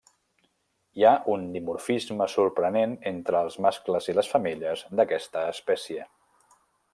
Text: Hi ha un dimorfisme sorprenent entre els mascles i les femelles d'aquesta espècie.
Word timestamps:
Hi 1.01 1.03
ha 1.09 1.11
un 1.33 1.43
dimorfisme 1.57 2.27
sorprenent 2.35 2.95
entre 3.11 3.43
els 3.49 3.59
mascles 3.67 4.09
i 4.13 4.17
les 4.21 4.31
femelles 4.33 4.83
d'aquesta 5.01 5.45
espècie. 5.55 6.09